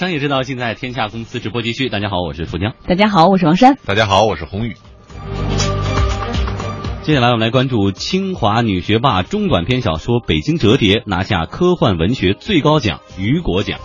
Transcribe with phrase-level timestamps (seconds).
[0.00, 1.90] 商业之道尽在天下公司直播继续。
[1.90, 2.74] 大家好，我是富江。
[2.86, 3.76] 大家好，我是王珊。
[3.84, 4.74] 大家好，我是宏宇。
[7.02, 13.78] 接下来我们来关注清华女学霸中短篇小说《北京折叠》拿下科幻文学最高奖雨果奖。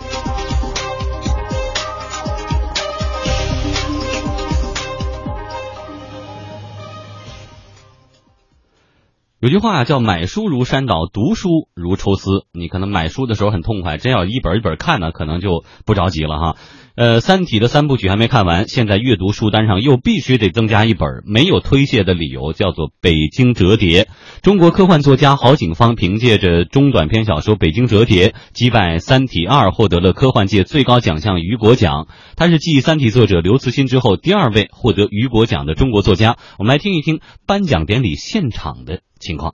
[9.46, 12.46] 有句话叫“买书如山倒，读书如抽丝”。
[12.52, 16.56] 你可能买书的时候很痛快，真要一本一本看呢，可能就不着急了哈。
[16.96, 24.04] 呃，《三体》的三部曲还没看完，现在阅读书单上又必须得增加一本，没有推卸的理由，叫做《北京折叠》。
[24.40, 32.06] 中国科幻作家郝景芳凭借着中短篇小说《北京折叠》击败《三体二》，获得了科幻界最高奖项雨果奖。
[32.34, 36.38] 他是继《三体》作者刘慈欣之后第二位获得雨果奖的中国作家。
[36.58, 39.52] 我们来听一听颁奖典礼现场的情况。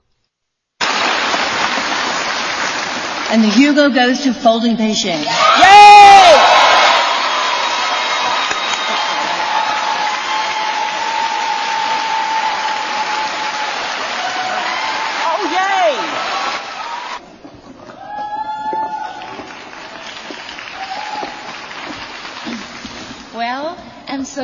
[3.29, 5.52] And the Hugo goes to Folding Beijing.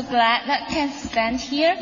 [0.01, 1.75] So glad that I can stand here.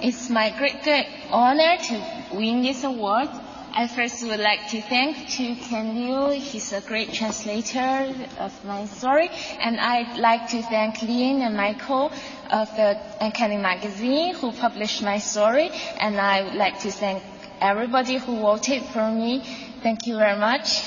[0.00, 3.28] It's my great, great honor to win this award.
[3.74, 6.40] I first would like to thank to Ken Liu.
[6.40, 9.28] He's a great translator of my story.
[9.60, 12.12] And I'd like to thank Lin and Michael
[12.50, 15.70] of the Uncanny Magazine who published my story.
[15.98, 17.22] And I would like to thank
[17.60, 19.42] everybody who voted for me.
[19.82, 20.84] Thank you very much.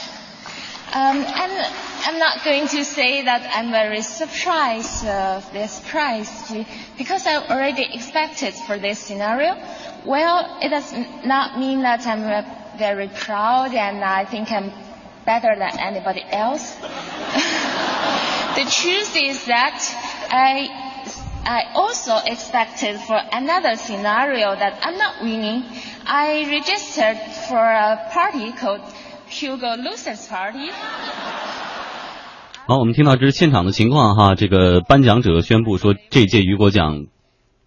[0.94, 6.30] Um, and I'm not going to say that I'm very surprised of this prize
[6.98, 9.56] because I already expected for this scenario.
[10.06, 10.94] Well, it does
[11.26, 12.24] not mean that I'm
[12.78, 14.72] very proud and I think I'm
[15.26, 16.74] better than anybody else.
[18.56, 19.78] the truth is that
[20.32, 20.70] I,
[21.44, 25.66] I also expected for another scenario that I'm not winning.
[26.06, 27.18] I registered
[27.50, 28.82] for a party called
[29.28, 30.70] Hugo Losers Party.
[32.70, 34.36] 好，我们听到这是现场的情况哈。
[34.36, 37.08] 这个颁奖者宣布说，这届雨果奖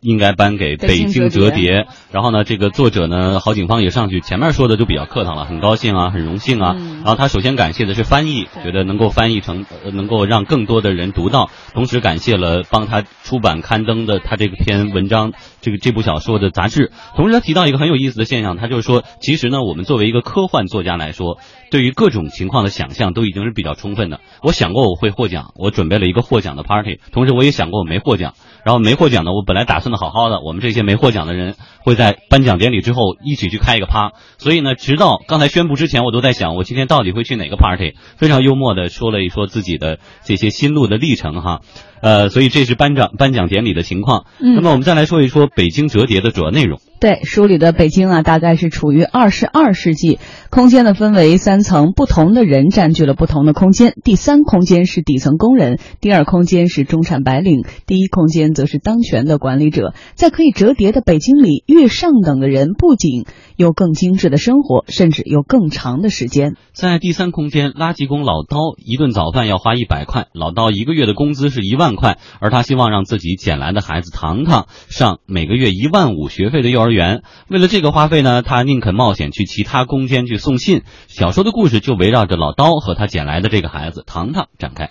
[0.02, 1.82] 应该颁给《北京折叠》。
[2.10, 6.74] 然后呢，这个作者呢，郝景芳也上去，前面说的就比较客套了，很高兴啊，很荣幸啊。
[6.74, 16.90] 然后他首先感谢的是翻译，觉得能够翻译成，呃能够让更多的人读到，同时感谢了帮他出版刊登的他这篇文章，这个这部小说的杂志。
[17.16, 21.38] 同时他提到一个很有意思的现象，他就是说，其实呢，我们作为一个科幻作家来说，
[21.70, 24.20] 对于各种情况的想象都已经是比较充分的。
[24.42, 34.12] 我想过我会获奖，我准备了一个获奖的 party，同时我也想过我没获奖，然后没获奖的，我本来打算的好好的，我们这些没获奖的人会在颁奖典礼之后一起去开一个趴。
[34.38, 37.94] 所以呢，直到刚才宣布之前，我都在想，我今天到底会去哪个 party？
[38.16, 41.60] 非常幽默的说了一说自己的这些心路的历程哈。
[42.00, 44.26] 呃，所以这是颁奖颁奖典礼的情况。
[44.40, 46.80] 嗯那么我们再来说一说《北京折叠》的主要内容。
[47.02, 50.20] 对，书里的北京啊，大概是处于二十二世纪，
[50.50, 53.92] 空间呢分为三层，不同的人占据了不同的空间。
[54.04, 59.94] 第三空间是底层工人，第二空间是中产白领，第一空间则是当权的管理者。
[60.14, 63.24] 在可以折叠的北京里，越上等的人不仅
[63.56, 66.54] 有更精致的生活，甚至有更长的时间。
[66.72, 77.22] 在第三空间，垃圾工老刀一顿早饭要花一百块，老刀一个月的工资是一万块，而他希望让自己捡来的孩子糖糖上每个月一万五学费的幼儿园。
[77.48, 80.82] 为了这个花费呢，他宁肯冒险去其他空间去送信。
[81.08, 84.90] 小说的故事就围绕着老刀和他捡来的这个孩子糖糖展开。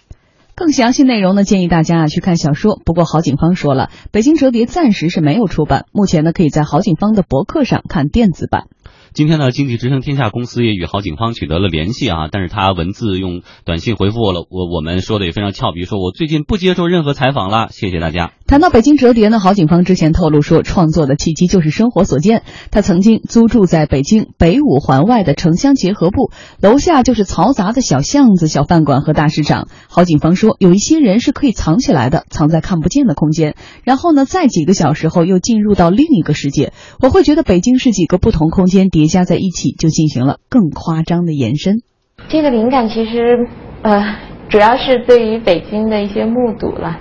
[0.53, 2.79] 更详细内容呢，建议大家啊去看小说。
[2.85, 8.65] 不过郝景芳说了，《北京折叠》暂时是没有出版，目前呢可以在郝景芳的博客上看电子版。
[9.13, 18.31] 今天呢，经济之声天下公司也与郝景芳取得了联系啊，但是他文字用短信回复了我，我们说的也非常俏皮，说我最近不接受任何采访了，谢谢大家。
[18.51, 22.43] 谈到北京折叠呢，郝景芳之前透露说，创作的契机就是生活所见。
[22.69, 26.31] 他曾经租住在北京北五环外的城乡结合部，
[26.61, 29.69] 楼下就是嘈杂的小巷子、小饭馆和大市场。
[29.87, 33.55] 郝景芳说，有一些人是可以藏起来的，藏在看不见的空间，
[33.85, 36.73] 然后呢，在几个小时后又进入到另一个世界。
[37.01, 41.83] 我会觉得北京是几个不同空间叠加在一起，就进行了更夸张的延伸。
[42.27, 43.47] 这个灵感其实，
[43.81, 44.17] 呃，
[44.49, 46.99] 主要是对于北京的一些目睹了，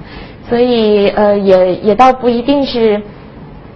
[0.50, 3.00] 所以呃，也也倒不一定是，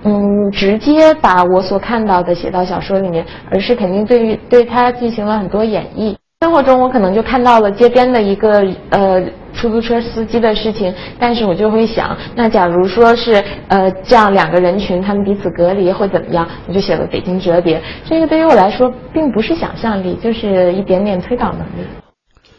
[0.03, 6.17] 嗯，直接把我所看到的写到小说里面，而是肯定对于对它进行了很多演绎。
[6.41, 9.23] 生活中我可能就看到了街边的一个呃
[9.55, 16.47] 出租车司机的事情，但是我就会想，那假如说是呃这样两个人群他们彼此隔离会怎么样？
[16.69, 21.87] 我就写了北京折叠，这个对于我来说并不是想象力，就是一点点推导能力。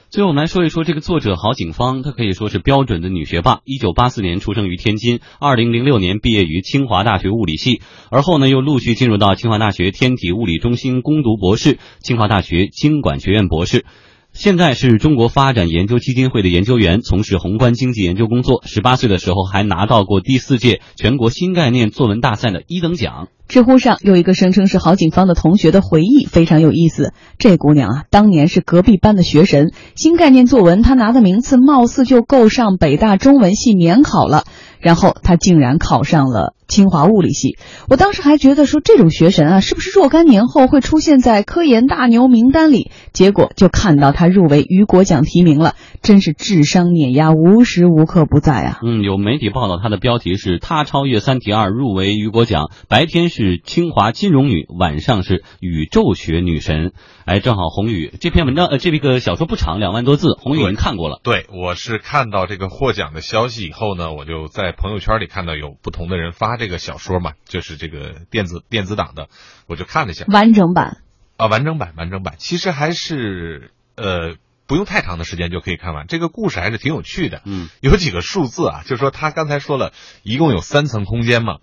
[0.10, 3.60] 最后我们来说一说这个作者郝景芳，她可以说是标准的女学霸。
[3.66, 13.84] 一九八四年出生于天津，二零零六年毕业于清华大学物理系，而后呢又陆续进入到清华大学天体物理中心攻读博士，清华大学经管学院博士。
[14.32, 18.62] 现在是中国发展研究基金会的研究员，从事宏观经济研究工作。
[18.66, 23.28] 十八岁的时候还拿到过第四届全国新概念作文大赛的一等奖。
[23.48, 27.14] 知乎上有一个声称是郝景芳的同学的回忆，非常有意思。
[27.38, 34.44] 这姑娘啊，当年是隔壁班的学神，新概念作文她拿的名次貌似就够上北大中文系免考了。
[34.80, 37.58] 然后她竟然考上了清华物理系。
[37.90, 42.92] 我当时还觉得说这种学神啊，是不是若干年后会出现在科研大牛名单里？
[43.12, 48.80] 结果就看到她入围雨果奖提名了，真是智商碾压无时无刻不在啊！
[48.84, 56.94] 嗯，有媒体报道她的标题是“她超越三体二入围雨果奖”，白天是清华金融女，晚上是宇宙学女神。
[57.26, 61.20] 哎，正好宏宇这篇文章呃，这个小说不长，两万多字，宏宇已经看过了。
[61.22, 69.28] 对，我是看到这个获奖的消息以后呢，我就在朋友圈里看到有不同的人发这个小说嘛，就是这个电子电子档的，
[69.68, 71.02] 我就看了一下完整版
[71.36, 74.36] 啊，完整版完整版，其实还是呃
[74.66, 76.08] 不用太长的时间就可以看完。
[76.08, 79.92] 这个故事还是挺有趣的，嗯，有几个数字啊，就是说他刚才说了
[80.24, 81.58] 一共有三层空间嘛，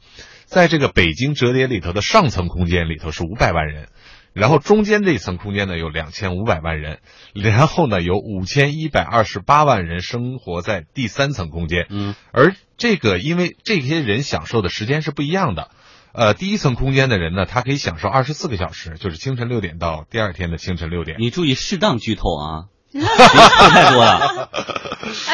[0.53, 3.89] 在这个北京折叠里头的上层空间里头是五百万人。
[4.35, 7.01] 然后中间这一层空间呢有两千五百万人，
[7.35, 11.87] 然后呢有五千一百二十八万人生活在第三层空间。
[11.89, 15.71] 嗯，而这个因为这些人享受的时间是不一样的，
[16.13, 21.17] 呃，第一层空间的人呢，他可以享受二十四个小时，就是清晨六点到第二天的清晨六点。
[21.19, 22.69] 你注意适当剧透啊，
[23.01, 24.49] 别说太多了。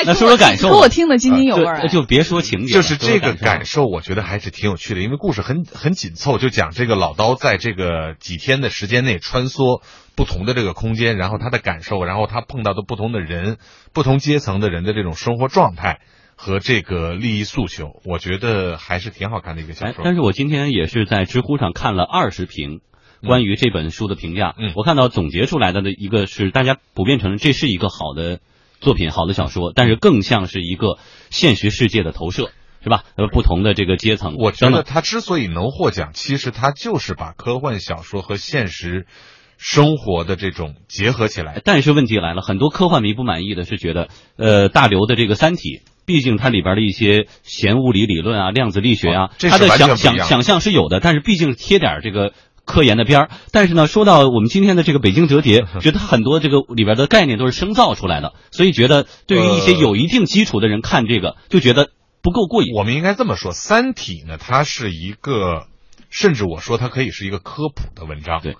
[0.04, 1.88] 那说说感受，给我听得津津有味儿。
[1.88, 9.82] 就别说情节，就是这个感受，我觉得还是挺有趣的，因为故事很很紧凑，就讲这个老刀在这个几天的时间内穿梭
[10.16, 13.58] 不同的这个空间，然后他的感受，然后他碰到的不同的人、
[13.92, 16.00] 不同阶层的人的这种生活状态
[16.36, 20.02] 和这个利益诉求，我觉得还是挺好看的一个小说。
[20.04, 22.80] 但是我今天也是在知乎上看了二十评
[23.26, 28.40] 关于这本书的评价，嗯，我看到总结出来的的一个是大家普遍承认这是一个好的。
[28.80, 30.98] 作品好的小说，但是更像是一个
[31.30, 33.02] 现实世界的投射，是吧？
[33.16, 39.08] 呃，不同的这个阶层，我觉得他之所以能获奖，其实他就是把科幻小说和现实
[39.56, 41.60] 生活的这种结合起来。
[41.64, 45.62] 但是问题来了，很多科幻迷不满意的是觉得，呃，大刘的这个《三体》，
[46.06, 52.32] 毕竟它里边的一些弦物理理论啊、量子力学啊，它的想想想象是有的，但是毕竟贴点这个。
[52.68, 61.88] 科研的边儿，但是呢，说到我们今天的这个北京折叠， 觉得很多这个里边的概念都是生造出来的，所以觉得对于一些有一定基础的人看这个，就觉得
[62.22, 62.74] 不够过瘾。
[62.74, 65.66] 我们应该这么说，《三体》呢，它是一个，
[66.10, 68.42] 甚至我说它可以是一个科普的文章。
[68.42, 68.56] 对，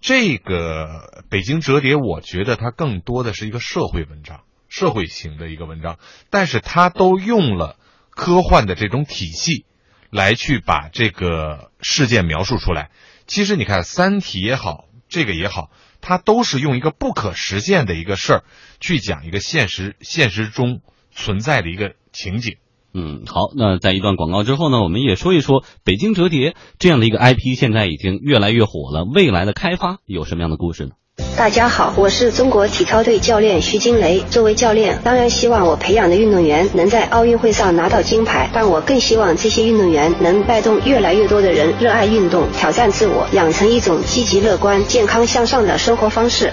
[0.00, 5.98] 这个北京折叠，我觉得它更多的是一个社会文章，社会型的一个文章，
[6.28, 7.76] 但是它都用了
[8.10, 9.64] 科幻的这种体系
[10.10, 12.90] 来去把这个事件描述出来。
[13.26, 18.44] 其实你看，《三体》也好，这个也好，它都是用一个不可实现的一个事儿，
[18.80, 20.80] 去讲一个现实现实中
[21.10, 22.56] 存在的一个情景。
[22.92, 30.92] 嗯，好，那在一段广告之后呢，我们也说一说《北京折叠》这样的一个 IP，现在已经越来越火了，未来的开发有什么样的故事呢？
[31.36, 34.18] 大家好，我是中国体操队教练徐金雷。
[34.30, 46.52] 作为教练，当然希望我培养的运动员能在奥运会上拿到金牌，但我更希望这些运动员能带动越来越多的人热爱运动、挑战自我，养成一种积极乐观、健康向上的生活方式。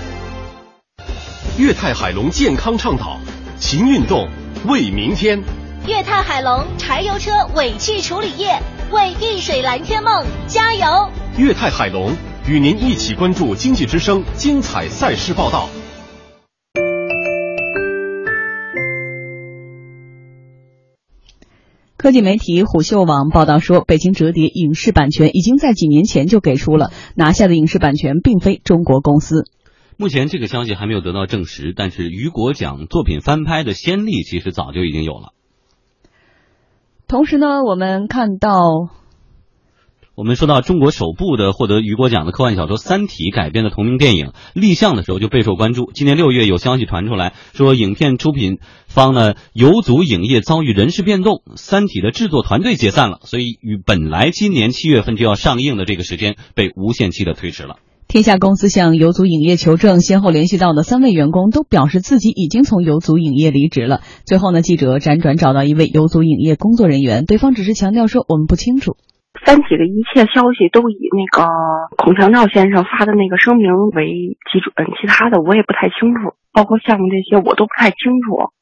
[1.58, 3.20] 粤泰海龙健康倡导，
[3.60, 4.28] 勤运动
[4.68, 5.42] 为明天。
[5.88, 8.60] 粤泰海龙柴油车尾气处理液，
[8.92, 11.10] 为遇水蓝天梦加油。
[11.38, 12.16] 粤泰海龙。
[12.48, 15.70] 与您一起关注经济之声精彩赛事报道。
[21.96, 29.46] 科技媒体虎嗅网报道说，北京折叠影视版权已经在几年前就给出了，拿下的影视版权并非中国公司。
[29.98, 35.34] 目前这个消息还没有得到证实，但是雨果奖作品翻拍的先例其实早就已经有了。
[37.08, 38.50] 同时呢，我们看到。
[40.14, 45.90] 我们说到中国首部的获得雨果奖的科幻小说《三体》改编的同名电影立项的时候就备受关注。
[45.94, 57.78] 今年六月有消息传出来说，影片出品方呢游族影业遭遇人事变动，《三体》的制作团队解散了，所以与本来今年七月份就要上映的这个时间被无限期的推迟了。
[58.10, 64.02] 天下公司向游族影业求证，先后联系到的三位员工都表示自己已经从游族影业离职了。
[64.26, 68.98] 最后呢，记者辗转找到一位游族影业工作人员，对方只是强调说我们不清楚。
[69.46, 71.48] 三体的一切消息都以那个
[71.98, 78.54] 孔祥照先生发的那个声明为基准，其他的我也不太清楚，包括项目这些我都不太清楚。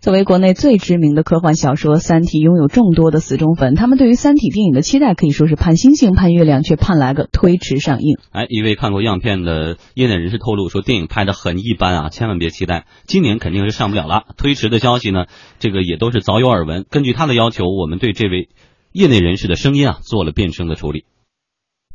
[0.00, 8.16] 作为国内最知名的科幻小说，《三体》拥有众多的死忠粉，他们对于《三体》电影的期待可以说是盼星星盼月亮，却盼来个推迟上映。
[8.30, 14.22] 哎，一位看过样片的业内人士透露说，电影拍的很一般啊，千万别期待，今年肯定是上不了了。
[14.36, 15.24] 推迟的消息呢，
[15.58, 16.86] 这个也都是早有耳闻。
[16.88, 18.48] 根据他的要求，我们对这位
[18.92, 21.04] 业内人士的声音啊做了变声的处理。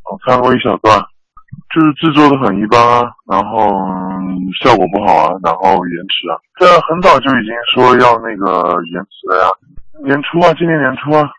[0.10, 1.06] 我看过一小段。
[1.70, 3.70] 就是制作的很一般啊，然后
[4.64, 6.34] 效果不好啊，然后延迟啊。
[6.60, 9.50] 这很早就已经说要那个延迟了呀，
[10.04, 11.30] 年初啊，今年年初啊。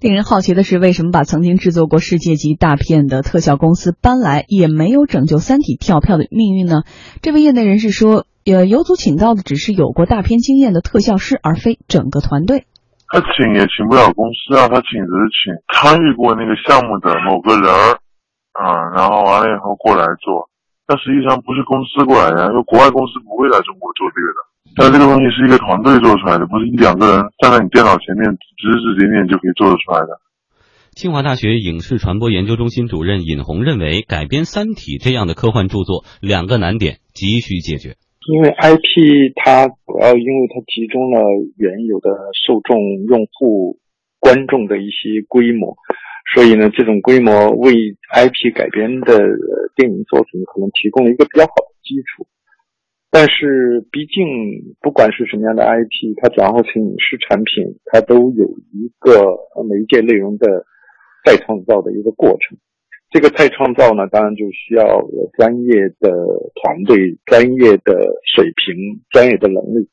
[0.00, 6.82] 令人好奇的是，为什么把曾经制作过世界级大片的特效公司搬来，也没有拯救《三体》跳票的命运呢？
[7.22, 12.66] 这位业内人士说，呃，有组请到的只是有过大片经验的特效师，而非整个团队。
[13.08, 17.98] 他请也请不了公司啊，他请只是请参与过那个项目的某个人儿。
[18.58, 20.50] 啊，然后完了以后过来做，
[20.84, 24.40] 但实际上不是公司过来的，因为国外公司不会来中国做这个的。
[24.74, 28.26] 但这个东西是一个团队做出来的，不是一两个人站在你电脑前面
[28.58, 30.18] 指指点点就可以做得出来的。
[30.90, 37.94] 清华大学影视传播研究中心主任尹红认为，改编《三体》这样的科幻著作，两个难点急需解决。
[38.28, 41.18] 因为 IP 它主要因为它集中了
[41.56, 42.10] 原有的
[42.46, 43.78] 受众、用户、
[44.20, 45.74] 观众的一些规模。
[46.34, 47.72] 所以呢，这种规模为
[48.12, 49.16] IP 改编的
[49.74, 52.26] 电影作品可能提供了一个比较好的基础。
[53.10, 58.44] 但是，毕竟不管是什么样的 IP，它转化成影视产品，它都有
[58.76, 59.24] 一个
[59.64, 60.66] 媒介内容的
[61.24, 62.58] 再创造的一个过程。
[63.10, 64.84] 这个再创造呢，当然就需要
[65.36, 66.10] 专业的
[66.62, 69.88] 团队、专业的水平、专业的能力，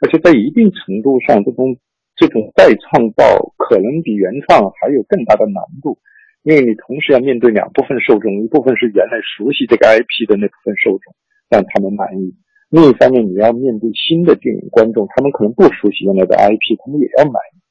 [0.00, 1.76] 而且在一定程度上，这种。
[2.18, 6.02] 这种再创造可能比原创还有更大的难度，
[6.42, 11.14] 因为你同时要面对两部分受众，一部分是原来熟悉这个 IP 的那部分受众，
[11.48, 12.34] 让他们满意；
[12.74, 17.62] 另一方面，你要面对新的电影观众，他们可能不熟悉原来的 IP，他们也要满意。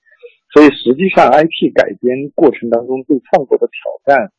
[0.56, 4.32] 所以，实际上 IP 改编过程当中对创作的挑战，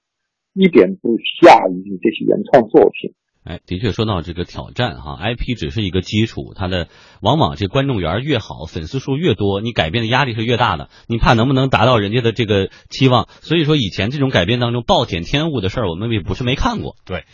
[0.58, 3.14] 一点不下于这些原创作品。
[3.44, 6.88] 哎，的确说到这个挑战哈，IP 只是一个基础，它的
[7.22, 13.28] 往往这观众缘越好，粉丝数越多，你改变的压力是越大的，你怕能不能达到人家的这个期望？
[13.40, 16.96] 所以说以前这种改编当中暴殄天物的事儿，我们也不是没看过。
[17.06, 17.24] 对，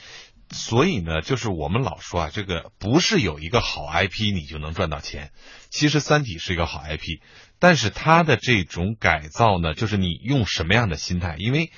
[0.51, 5.31] 所以呢，就是我们老说啊，这个不是有一个好 IP 你就能赚到钱。
[5.71, 7.21] 其实《三体》是一个好 IP，
[7.59, 11.35] 但是它的这种改造呢，就是你用什么样的心态？
[11.39, 11.71] 因为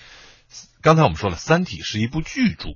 [0.86, 2.68] 刚才我们说了，《三体》是一部巨著。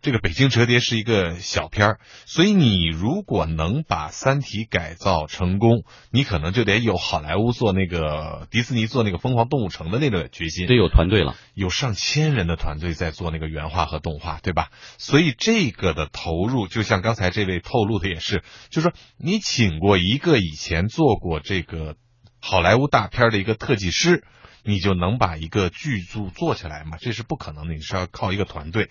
[0.00, 5.82] 这个《北京折叠》是一个小片儿，所以你如果能把《三体》改造成功，
[6.12, 14.68] 你可能就得有好莱坞做那个迪士尼做那个《疯狂动物城》的那个决心，得有团队了，有上千人的团队在做那个原画和动画，对吧？
[14.96, 21.96] 所以这个的投入，就像刚才这位透露的也是，就是说你请过一个以前做过这个
[22.40, 24.22] 好莱坞大片的一个特技师。
[24.66, 26.98] 你就能把一个剧组做起来吗？
[27.00, 28.90] 这是不可能的，你是要靠一个团队。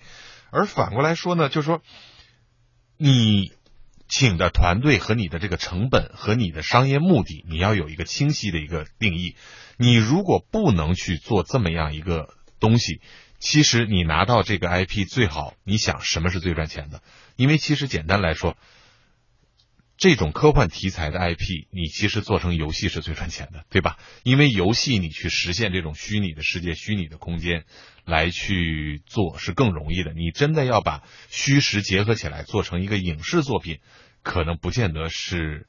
[0.50, 1.82] 而反过来说呢，就是说，
[2.96, 3.52] 你
[4.08, 9.36] 请的团队和你的这个成本和你的商业目的，你要有一个清晰的一个定义。
[9.76, 13.02] 你如果不能去做这么样一个东西，
[13.38, 17.02] 其实你拿到这个 IP 最好，你想什么是最赚钱的？
[17.36, 18.56] 因为其实简单来说。
[19.96, 23.96] 这种科幻题材的 IP，你其实做成游戏是最赚钱的，对吧？
[24.24, 27.64] 因为游戏你去实现这种虚拟的世界、虚拟的空间
[28.04, 30.12] 来去做是更容易的。
[30.12, 33.78] 你真的要把虚实结合起来做成一个影视作品，
[34.22, 35.66] 可能不见得是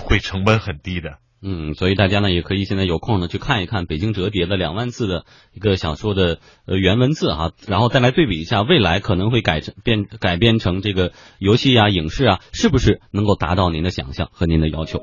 [0.00, 1.18] 会成本很低的。
[1.42, 15.02] 嗯，所以大家呢也可以现在有空呢去看一看《北京折叠》的两万字的一个小说的呃原文字哈，然后再来对比一下未来可能会改成变改编成这个游戏啊、影视啊，是不是能够达到您的想象和您的要求？